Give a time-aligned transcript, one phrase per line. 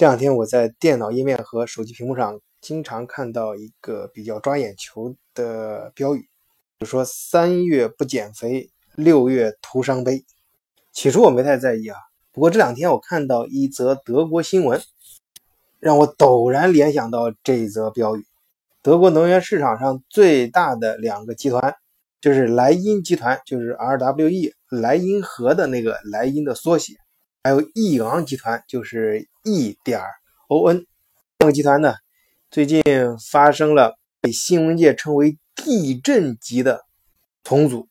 [0.00, 6.26] 这两天我在电脑页面和手机屏幕上经常看到一个比较抓眼球的标语，
[6.78, 10.24] 就说“三月不减肥，六月徒伤悲”。
[10.90, 11.98] 起初我没太在意啊，
[12.32, 14.80] 不过这两天我看到一则德国新闻，
[15.78, 18.24] 让我陡然联想到这一则标语。
[18.80, 21.76] 德国能源市场上最大的两个集团，
[22.22, 26.94] 就是莱茵集团，就是 RWE 莱茵河的那个莱茵的缩写。
[27.44, 30.00] 还有益昂集团，就是 E 点
[30.48, 30.84] ON
[31.38, 31.94] 这个集团呢，
[32.50, 32.82] 最近
[33.30, 36.84] 发生了被新闻界称为地震级的
[37.42, 37.88] 重组。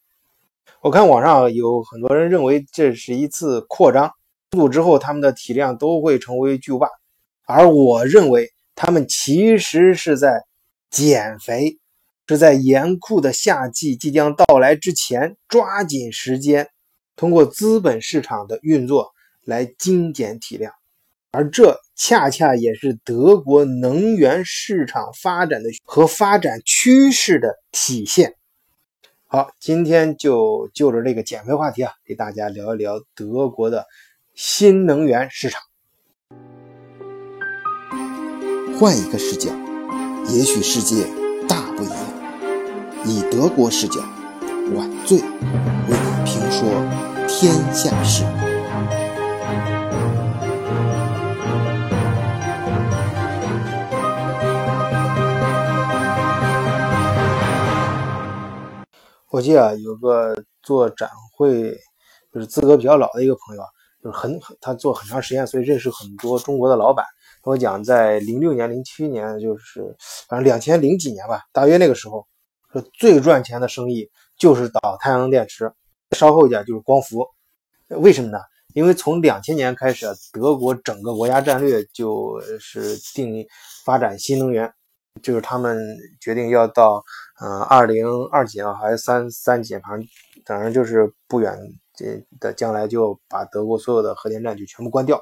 [0.82, 4.12] 我看网上有很多人认为这是一次扩张，
[4.52, 6.88] 重组之后他们的体量都会成为巨无霸，
[7.46, 10.44] 而我认为他们其实是在
[10.92, 11.80] 减肥，
[12.28, 16.70] 是在严酷的夏季即将到来之前抓紧时间，
[17.16, 19.14] 通过资本市场的运作。
[19.46, 20.72] 来精简体量，
[21.32, 28.34] 而这恰恰也是德国能源市场发展的和发展趋势的体现。
[29.28, 33.86] 好，今天就就着这个减肥话题啊，给大家聊一聊德国的
[34.34, 35.62] 新能源市场。
[38.80, 39.52] 换一个视角，
[40.30, 41.06] 也许世界
[41.48, 41.98] 大不一样。
[43.06, 44.00] 以德国视角，
[44.74, 45.26] 晚醉为
[45.90, 46.68] 你评说
[47.28, 48.24] 天下事。
[59.32, 61.72] 我记得有个做展会，
[62.34, 63.68] 就是资格比较老的一个朋友啊，
[64.04, 67.06] 就是很他做很长时间，所以认识很多中国的老板。
[67.44, 69.96] 跟我讲，在零六年、零七年，就是
[70.28, 72.28] 反正两千零几年吧，大约那个时候，
[72.74, 75.72] 说最赚钱的生意就是导太阳能电池，
[76.18, 77.28] 稍后一点就是光伏。
[77.90, 78.40] 为什么呢？
[78.74, 83.46] 因为从两千年开始，德国整个国家战略就是定
[83.86, 84.74] 发展新能源。
[85.22, 85.78] 就是他们
[86.22, 87.04] 决定要到，
[87.42, 90.08] 嗯，二零二几啊，还是三三几，反正
[90.46, 91.58] 反正就是不远
[91.94, 95.20] 这的将来就把德国所有的核电站就全部关掉。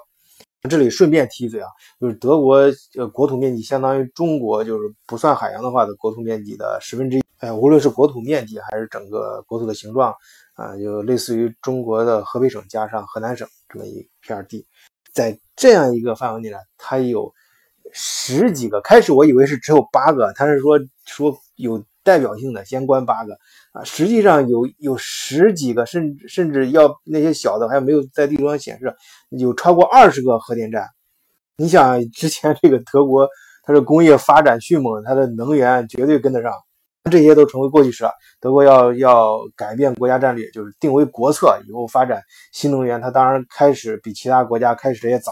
[0.69, 1.67] 这里顺便提一嘴啊，
[1.99, 2.57] 就是德国
[2.97, 7.23] 呃国土面积相当于中国，就是不算海洋的话的国土面积的十分之一。
[7.39, 10.13] 哎，无论是国土面积还是整个国土的形状
[10.53, 14.65] 啊，就类似于中国的河北省加上河南省这么一片地，
[15.13, 17.33] 在这样一个范围内呢，它有。
[17.93, 23.37] 十几个，开始我以为是只有八个，他是说说有代表性的先关八个
[23.71, 28.95] 啊，实际上有有十几个，甚甚至要那些小的还没有在地图上显示，
[29.29, 30.87] 有超过二十个核电站。
[31.57, 33.27] 你想之前这个德国，
[33.63, 36.51] 它的工业发展迅猛，它的能源绝对跟得上，
[37.09, 38.11] 这些都成为过去式了。
[38.39, 42.21] 德国要要改变国家战略，就是定为国策，以后发展
[42.53, 45.31] 新能源，它当然开始比其他国家开始的也早。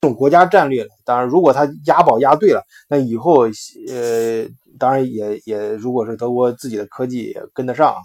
[0.00, 3.46] 这种国家战略当然，如果他押宝押对了，那以后
[3.88, 4.46] 呃，
[4.78, 7.96] 当然也也，如果是德国自己的科技也跟得上，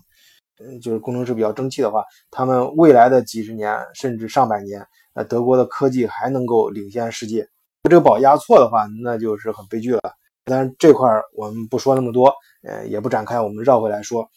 [0.59, 7.47] 嗯，就是工程师比较争气的话，他们未来的几十年甚至上百年，呃，德国的科技还能够领先世界。
[7.89, 10.01] 这个宝押错的话，那就是很悲剧了。
[10.45, 14.27] 当然这块我们不说那么多，呃，也不展开，我们绕回来说，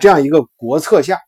[0.00, 1.18] 这样一个国策下，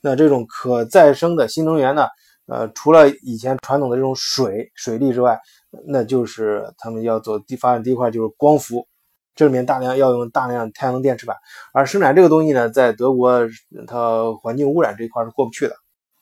[0.00, 2.06] 那这种可再生的新能源呢？
[2.50, 5.38] 呃，除了以前传统的这种水水利之外，
[5.86, 8.88] 那就是他们要走第发展第一块就是光伏，
[9.36, 11.36] 这里面大量要用大量太阳能电池板，
[11.72, 13.48] 而生产这个东西呢，在德国
[13.86, 15.76] 它环境污染这一块是过不去的，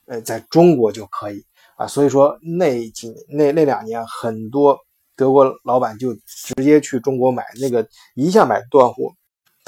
[0.05, 1.43] 呃，在中国就可以
[1.77, 4.77] 啊，所以说那几那那两年很多
[5.15, 9.11] 德国老板就直接去中国买那个一下买断货。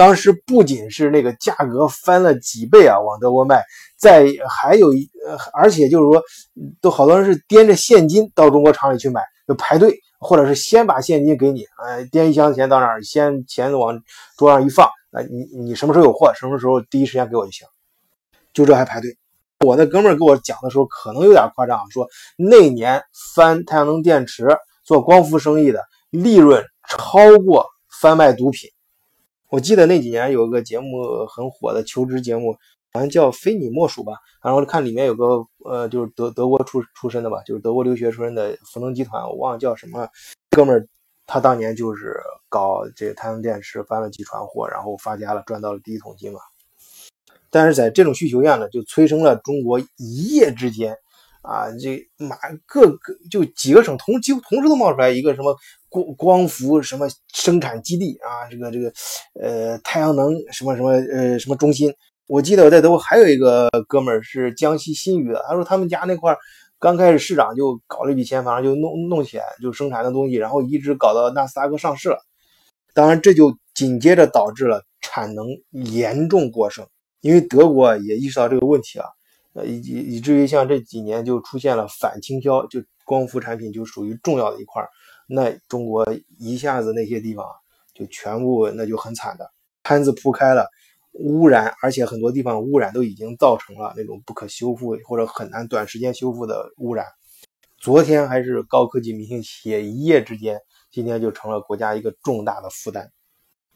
[0.02, 3.64] 当时不仅是那个价格翻了几倍啊，往德国卖，
[4.00, 6.24] 再还有一呃，而且就是说，
[6.82, 14.02] 都好多人是掂着现金到中国厂里去买，就排队，或者是先把现金给你，哎，掂一箱钱到那儿，先钱往
[14.40, 17.68] 桌上一放，啊，你你什么时候有货，什么时候第一时间给我就行，
[18.54, 19.16] 就这还排队。
[19.64, 22.08] 我那哥们儿给我讲的时候，可能有点夸张，说
[22.38, 23.04] 那年
[23.36, 24.48] 翻太阳能电池
[24.84, 27.68] 做光伏生意的利润超过
[28.02, 28.68] 翻卖毒品。
[29.52, 32.54] 我记得那几年有个节目很火的求职节目，
[32.94, 34.14] 好像叫《非你莫属》吧。
[34.42, 40.08] 然后看里面有个呃，就是德德国出出身的吧，就是德国留学出身的福能集团，我忘了叫什么
[40.52, 40.88] 哥们儿，
[41.28, 42.16] 他当年就是
[42.48, 46.40] 搞这个太阳电池翻了几船货，然后发家了，赚到了第一桶金嘛。
[47.50, 50.96] 但是在这种需求下呢，就催生了中国一夜之间。
[51.42, 52.38] 啊，这马
[52.68, 55.58] 各个就几个省同几乎同时都冒出来一个什么
[55.92, 58.92] 光光伏什么生产基地啊，这个这个
[59.42, 61.94] 呃太阳能什么什么呃什么中心。
[62.28, 66.38] 我记得我在德国还有一个哥们儿是江西新余的，他说他们家那块儿
[66.80, 72.20] 刚开始市长就搞了一笔钱，反正就弄弄起来，就生产的东西，然后一直搞到纳斯达克上市了。
[72.94, 76.88] 当然，这就紧接着导致了产能严重过剩，
[77.20, 79.06] 因为德国也意识到这个问题啊，
[79.54, 84.88] 呃，以以至于像这几年就出现了反倾销，就光伏产品就属于重要的一块儿
[85.34, 86.06] 那中国
[86.38, 87.46] 一下子那些地方
[87.94, 89.50] 就全部那就很惨的
[89.82, 90.68] 摊子铺开了。
[91.14, 97.06] 污染，而且很多地方污染都已经造成了那种不可修复或者很难短时间修复的污染。
[97.78, 100.58] 昨天还是高科技明星企业，一夜之间，
[100.90, 103.12] 今天就成了国家一个重大的负担，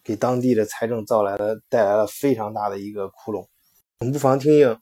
[0.02, 3.46] 给当地的财政造来了带来了非常大的一个窟窿。
[4.00, 4.80] 我们不妨听听，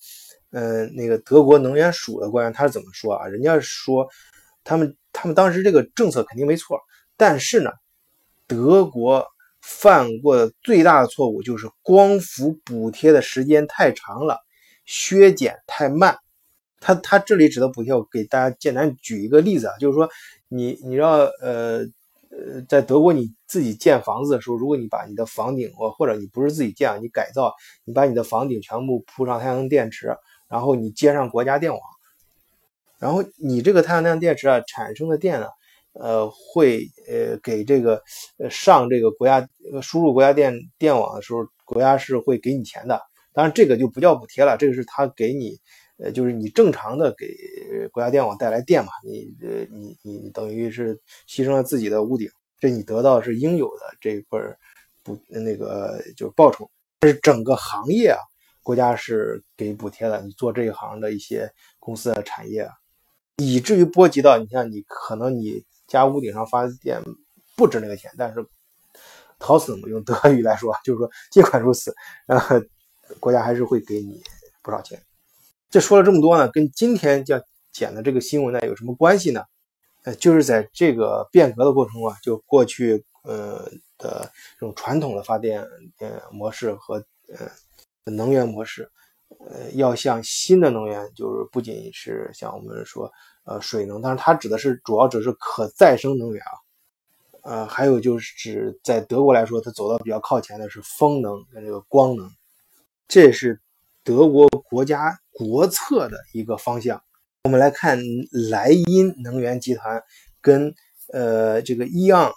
[0.51, 3.25] 嗯，那个德国能源署的官员他是怎么说啊？
[3.25, 4.07] 人家说，
[4.63, 6.79] 他们他们当时这个政策肯定没错，
[7.17, 7.71] 但是呢，
[8.47, 9.27] 德国。
[9.65, 14.39] 犯过的最大的错误就是光伏补贴的时间太长了，
[14.83, 16.17] 削减太慢。
[16.81, 20.09] 他他这里指的补贴，我给大家简单举一个例子啊，就是说
[20.49, 21.11] 你你知道
[21.41, 21.87] 呃
[22.29, 27.53] 呃，在德国你自己建房子的时候，如果你把你的房顶或或者你不是自己建啊，你改造，
[27.85, 30.17] 你把你的房顶全部铺上太阳能电池，
[30.49, 31.81] 然后你接上国家电网，
[33.03, 35.47] 然后你这个太阳能电池啊产生的电呢。
[35.95, 38.01] 呃，会呃给这个
[38.39, 39.47] 呃上这个国家
[39.79, 42.99] 输入国家电电网的时候，国家是会给你钱的。
[43.31, 45.55] 当然，这个就不叫补贴了，这个是他给你，
[45.99, 47.27] 呃，就是你正常的给
[47.91, 50.99] 国家电网带来电嘛，你呃你你等于是
[51.29, 52.27] 牺牲了自己的屋顶，
[52.59, 54.39] 这你得到是应有的这一块
[55.03, 56.67] 补那个就是报酬。
[57.01, 58.19] 但是整个行业啊，
[58.63, 61.47] 国家是给补贴的，你做这一行的一些
[61.77, 62.67] 公司的产业，
[63.37, 65.63] 以至于波及到你像你可能你。
[65.85, 67.03] 家屋顶上发电
[67.55, 68.43] 不值那个钱，但是
[69.37, 71.93] 讨死嘛，用德语来说，就是说尽管如此，
[72.25, 72.39] 呃，
[73.19, 74.23] 国家还是会给你
[74.63, 74.99] 不少钱。
[75.69, 77.39] 这说了这么多呢，跟今天要
[77.71, 79.43] 讲的这个新闻呢有什么关系呢？
[80.03, 83.69] 呃，就是在这个变革的过程中啊，就过去呃
[83.99, 85.61] 的这种传统的发电
[85.99, 86.95] 呃模式和
[87.27, 87.51] 呃
[88.05, 88.89] 能源模式，
[89.49, 93.11] 呃，要向新的能源，就是不仅是像我们说。
[93.45, 96.55] 呃，水能，但是它指的是主要指的是可再生能源啊，
[97.41, 102.29] 呃，还有就是指在德国来说，它走到比较靠前的是风能跟这个光能，
[103.05, 103.59] 这是
[104.01, 107.03] 德国国家国策的一个方向。
[107.43, 107.99] 我们来看
[108.49, 110.01] 莱茵能源集团
[110.39, 110.73] 跟
[111.11, 112.31] 呃这个伊昂，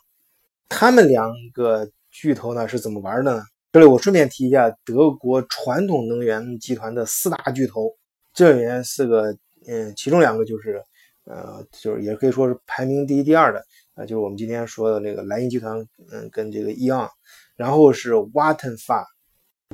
[0.68, 3.42] 他们两个巨头呢是怎么玩的呢？
[3.76, 7.94] 这里我顺便提一下德国传统能源集团的四大巨头，
[8.32, 9.36] 这里面四个，
[9.68, 10.82] 嗯，其中两个就是。
[11.26, 13.62] 呃，就是也可以说是排名第一、第二的，
[13.96, 17.06] 呃，就是我们今天说的那个莱茵集团，嗯，跟这个伊昂，
[17.54, 19.04] 然后是瓦腾发，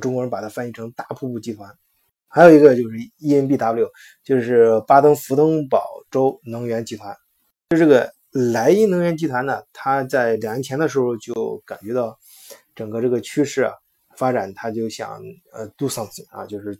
[0.01, 1.73] 中国人把它翻译成大瀑布集团，
[2.27, 3.87] 还有一个就是 ENBW，
[4.21, 7.15] 就是巴登符腾堡州能源集团。
[7.69, 12.17] 就这个莱茵能源集团呢，它在两年前的时候就感觉到
[12.75, 13.71] 整个这个趋势啊
[14.15, 15.21] 发展，他就想
[15.51, 16.79] 呃 do something 啊，就是。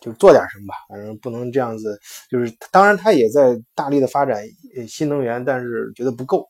[0.00, 2.00] 就做点什么吧，反正不能这样子。
[2.30, 4.42] 就是当然，他也在大力的发展
[4.88, 6.48] 新能源，但是觉得不够，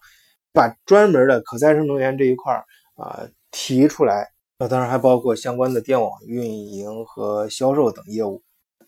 [0.53, 2.55] 把专门的可再生能源这一块
[2.95, 4.31] 啊提出来。
[4.57, 8.41] 那当然还包括相关的电网运营和销售等业务，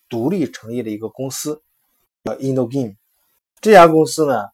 [0.09, 1.61] 独立成立了一个公司，
[2.23, 2.95] 叫 InnoGain。
[3.61, 4.45] 这家公司呢，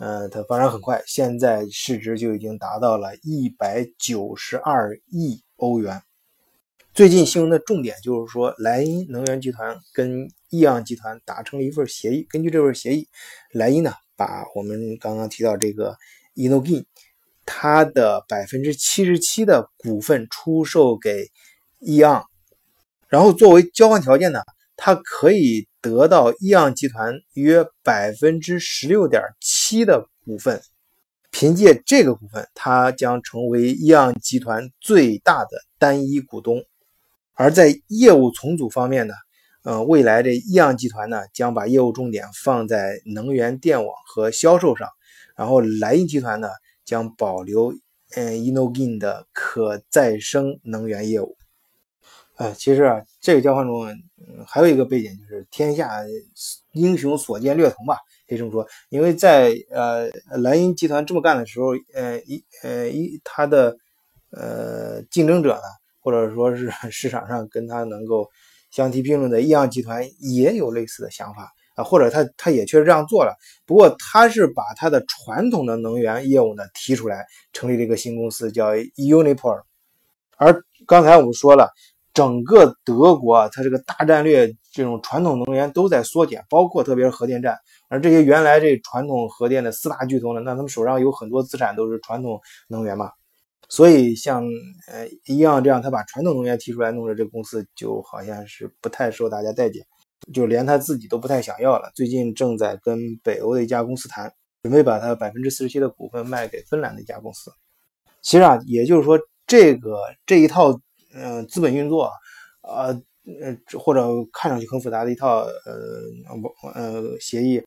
[0.00, 6.02] 呃，它发展很快，现在市值就已经达到了一百九十二亿欧元。
[6.92, 12.26] 最近新闻的重点就是说，莱茵能源集团跟易阳集团达成了一份协议。
[12.28, 13.08] 根据这份协议，
[13.52, 15.96] 莱茵呢把我们刚刚提到这个
[16.34, 16.84] InnoGain
[17.46, 21.28] 它的百分之七十七的股份出售给
[21.78, 22.24] 易阳，
[23.08, 24.40] 然后作为交换条件呢，
[24.76, 30.60] 它可以得到易阳集团约百分之十六点七的股份。
[31.30, 36.64] 凭借这个股份，它将成为易阳集团最大的单一股东。
[37.40, 39.14] 而在业务重组方面呢，
[39.62, 44.86] 呃，未来的易阳集团呢将把业务重点放在能源电网和销售上，
[45.34, 46.50] 然后莱茵集团呢
[46.84, 47.72] 将保留
[48.14, 51.38] 嗯 InnoGain 的可再生能源业务。
[52.36, 53.86] 呃，其实啊，这个交换中
[54.46, 55.88] 还有一个背景就是天下
[56.72, 57.96] 英雄所见略同吧，
[58.28, 60.10] 可以这么说，因为在呃
[60.42, 63.78] 莱茵集团这么干的时候，呃一呃一他的
[64.30, 65.79] 呃竞争者呢。
[66.00, 68.28] 或者说是 市场上跟他能够
[68.70, 73.34] 相提并论的易阳集团也有类似的想法啊，或者他他也确实这样做了，
[73.66, 79.62] 不过他是把他的传统的能源业务呢提出来，成立了一个新公司叫 Uniper。
[80.36, 81.70] 而刚才我们说了，
[82.14, 87.56] 整个德国啊，它这个大战略这种传统能源都在缩减，包括特别是核电站。
[87.88, 93.10] 而这些原来这传统核电的四大巨头呢，那他们手上有很多资产都是传统能源嘛。
[93.70, 94.44] 所以像
[94.88, 99.86] 呃一样这样，他把传统能源提出来，弄的这个公司就好像是不太受大家待见，
[100.34, 101.88] 就连他自己都不太想要了。
[101.94, 104.32] 最近正在跟北欧的一家公司谈，
[104.64, 107.52] 准备把他百分之四十七的股份卖给芬兰的一家公司。
[108.20, 110.76] 其实啊，也就是说，这个这一套
[111.14, 112.10] 嗯资本运作，
[112.62, 112.88] 呃
[113.40, 117.62] 呃或者看上去很复杂的一套呃呃协议，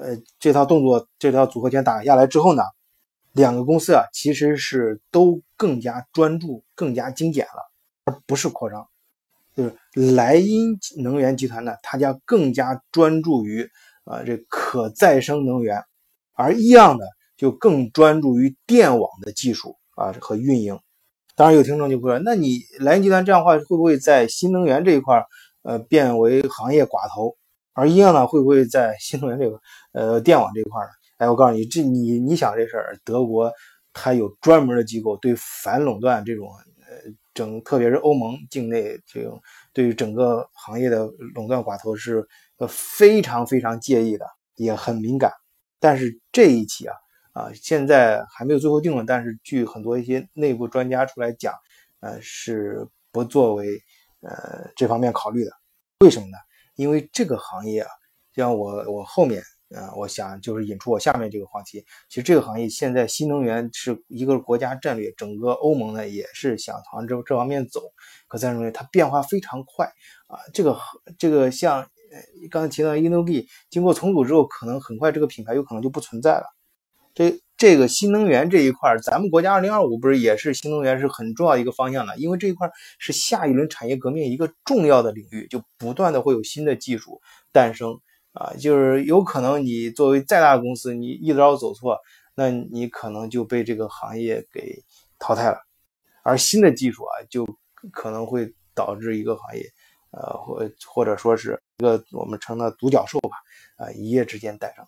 [0.00, 2.62] 呃这套动作这套组合拳打下来之后呢？
[3.32, 7.70] 两个公司啊，其实是都更加专注、更加精简了，
[8.04, 8.86] 而不是扩张。
[9.54, 9.74] 就是
[10.14, 13.68] 莱茵能源集团呢，它将更加专注于
[14.04, 15.82] 啊这可再生能源，
[16.34, 17.04] 而一样呢
[17.36, 20.78] 就更专注于电网的技术啊和运营。
[21.34, 25.24] 当然有听众就会说，那你莱茵集团这样的话，会不会在新能源这一块
[25.62, 27.36] 呃变为行业寡头？
[27.74, 29.60] 而一样呢，会不会在新能源这个
[29.92, 30.88] 呃电网这一块呢？
[31.22, 33.52] 哎，我告诉你，这你你想这事儿，德国
[33.92, 36.48] 它有专门的机构对反垄断这种
[36.80, 39.40] 呃整，特别是欧盟境内这种
[39.72, 42.26] 对于整个行业的垄断寡头是
[42.56, 44.26] 呃非常非常介意的，
[44.56, 45.30] 也很敏感。
[45.78, 46.96] 但是这一起啊
[47.34, 51.54] 啊，现在还没有最后定论，但是据很多一些内部专家出来讲，
[52.00, 53.80] 呃是不作为
[54.22, 55.52] 呃这方面考虑的。
[56.00, 56.36] 为什么呢？
[56.74, 57.90] 因为这个行业啊，
[58.34, 59.40] 像我我后面。
[59.74, 61.84] 啊，我想就是引出我下面这个话题。
[62.08, 67.80] 其实这个行业现在新能源是一个国家战略，整个欧盟呢也是想朝这这方面走。
[68.28, 69.86] 可再认为它变化非常快
[70.26, 70.78] 啊，这个
[71.18, 76.44] 这个像呃刚才提到 Innogy 经过重组之后，可能很快这个品牌有可能就不存在了。
[77.14, 82.16] 这这个新能源这一块，咱们国家二零二五不是也是新能源是很重要一个方向呢？
[82.16, 87.20] 因为这一块是下一轮产业革命一个重要的领域，就不断的会有新的技术
[87.52, 88.00] 诞生。
[88.32, 91.98] 啊，就是有可能你作为再大的公司，你一招走错，
[92.34, 94.82] 那你可能就被这个行业给
[95.18, 95.58] 淘汰了。
[96.22, 97.46] 而新的技术啊，就
[97.90, 99.70] 可能会导致一个行业，
[100.12, 103.36] 呃，或或者说是一个我们称的独角兽吧，
[103.76, 104.86] 啊，一夜之间诞生。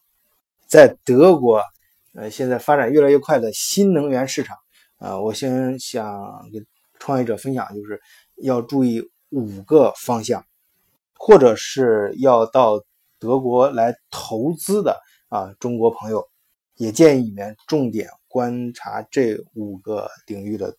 [0.67, 1.63] 在德国，
[2.15, 4.57] 呃，现在发展越来越快的新能源市场，
[4.97, 6.67] 啊，我先想跟
[6.99, 8.01] 创业者分享，就是
[8.37, 10.47] 要注意五个方向，
[11.19, 12.83] 或者是要到。
[13.25, 15.01] 德国来投资的
[15.31, 16.29] 啊，中国朋友
[16.75, 20.77] 也建议你们重点观察这五个领域的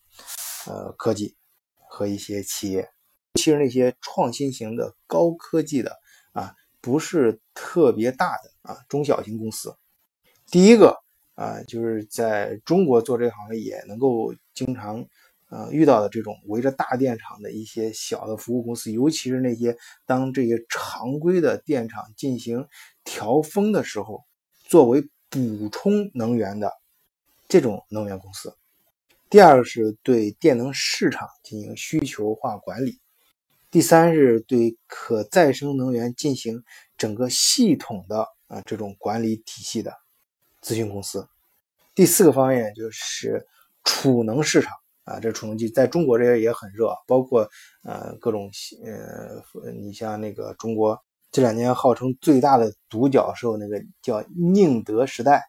[0.68, 1.34] 呃科技
[1.74, 2.88] 和一些企业，
[3.34, 5.90] 其是那些创新型的高科技的
[6.30, 9.76] 啊，不是特别大的啊中小型公司。
[10.48, 10.96] 第一个
[11.34, 15.04] 啊，就是在中国做这行业也能够经常。
[15.48, 22.66] 呃，遇到的这种围着大电厂的一些小的服务公司，尤其是那些当这些常规的电厂进行
[23.04, 24.24] 调峰的时候，
[24.64, 26.72] 作为补充能源的
[27.46, 28.56] 这种能源公司。
[29.30, 33.00] 第二个是对电能市场进行需求化管理。
[33.70, 36.64] 第三是对可再生能源进行
[36.96, 39.92] 整个系统的啊这种管理体系的
[40.62, 41.28] 咨询公司。
[41.94, 43.46] 第四个方面就是
[43.84, 44.72] 储能市场。
[45.06, 47.48] 啊，这储能机在中国这边也很热，包括
[47.84, 48.50] 呃各种
[48.84, 51.00] 呃，你像那个中国
[51.32, 55.42] 这两年号称最大的独角兽，那个叫宁德时代。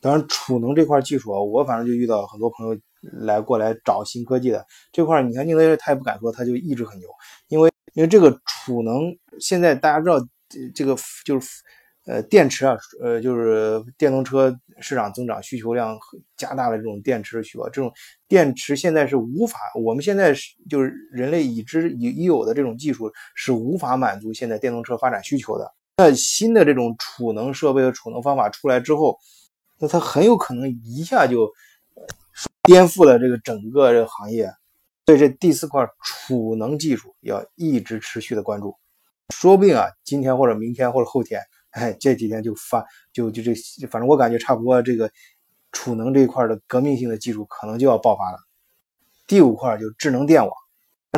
[0.00, 7.08] 当然，储能这块技术啊，我反正就遇到很多朋友来过来找新科技的这块，你看宁德时代他也不敢说，他就一直很牛，
[7.48, 10.24] 因为因为这个储能现在大家知道
[10.74, 11.62] 这个就是。
[12.06, 15.98] 呃，电池啊，呃，就是电动车市场增长需求量
[16.36, 17.90] 加大了，这种电池需要，这种
[18.28, 25.72] 电池现在是无法，我们现在是就是人类已知已已有的这种技术是无法满足现在电动车发展需求的。
[25.96, 29.18] 那新的这种储能设备和储能方法出来之后，
[29.78, 31.50] 那它很有可能一下就
[32.64, 34.52] 颠覆了这个整个这个行业。
[35.06, 38.76] 所以这第四块储能技术要一直持续的关注，
[39.30, 41.40] 说不定啊，今天或者明天或者后天。
[41.74, 43.54] 哎，这几天就发就就这，
[43.88, 45.10] 反正我感觉差不多，这个
[45.72, 48.38] 储能这一块的革命性的技术可能就要爆发了。
[49.26, 50.52] 第五块就智能电网，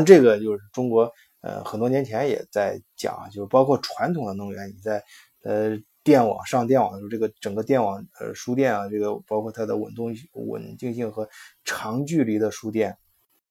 [0.06, 5.02] 这个就是中国呃很多年前也在讲，就是包括传统的能源，你在
[5.42, 11.28] 呃电网上电网的时候，这个整个电网呃输电啊，这个包括它的稳动稳定性和
[11.64, 12.96] 长距离的输电，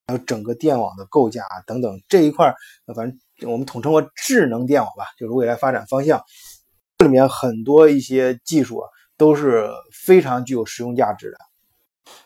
[0.07, 2.51] 还有整个电网的构架等等这一块，
[2.95, 6.23] 反正我们统称为智能电网吧，就是未来发展方向。
[6.97, 11.37] 这里面很多一些技术啊，都是非常具有实用价值的。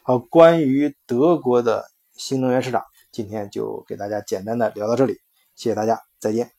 [0.03, 5.19] 好，关于德国的新能源市场，今天就给大家简单的聊到这里，
[5.55, 6.58] 谢谢大家，再见。